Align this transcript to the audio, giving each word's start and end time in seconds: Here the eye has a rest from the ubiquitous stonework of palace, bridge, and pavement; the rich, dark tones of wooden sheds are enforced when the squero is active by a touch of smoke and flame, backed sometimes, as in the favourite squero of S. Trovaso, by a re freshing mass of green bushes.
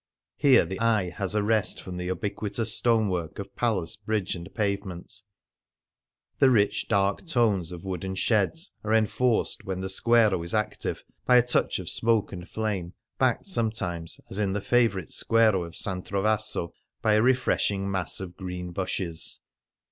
Here 0.35 0.65
the 0.65 0.79
eye 0.79 1.11
has 1.11 1.35
a 1.35 1.43
rest 1.43 1.79
from 1.79 1.97
the 1.97 2.05
ubiquitous 2.05 2.73
stonework 2.75 3.37
of 3.37 3.55
palace, 3.55 3.95
bridge, 3.95 4.33
and 4.33 4.51
pavement; 4.55 5.13
the 6.39 6.49
rich, 6.49 6.87
dark 6.87 7.27
tones 7.27 7.71
of 7.71 7.83
wooden 7.83 8.15
sheds 8.15 8.71
are 8.83 8.95
enforced 8.95 9.63
when 9.63 9.81
the 9.81 9.89
squero 9.89 10.41
is 10.43 10.55
active 10.55 11.03
by 11.27 11.37
a 11.37 11.45
touch 11.45 11.77
of 11.77 11.87
smoke 11.87 12.31
and 12.33 12.49
flame, 12.49 12.95
backed 13.19 13.45
sometimes, 13.45 14.19
as 14.31 14.39
in 14.39 14.53
the 14.53 14.59
favourite 14.59 15.11
squero 15.11 15.63
of 15.65 15.73
S. 15.75 15.83
Trovaso, 15.83 16.73
by 17.03 17.13
a 17.13 17.21
re 17.21 17.35
freshing 17.35 17.85
mass 17.87 18.19
of 18.19 18.35
green 18.35 18.71
bushes. 18.71 19.39